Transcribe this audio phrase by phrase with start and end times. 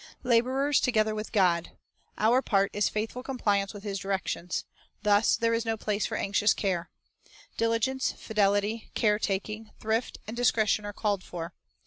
[0.33, 1.73] "Laborers together with God,""
[2.17, 4.65] our part is faithful com pliance with His directions.
[5.03, 6.89] Thus there is no place for anxious care.
[7.55, 11.53] Diligence, fidelity, care taking, thrift, and discretion are called for.